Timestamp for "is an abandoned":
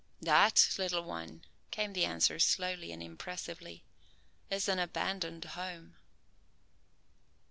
4.49-5.45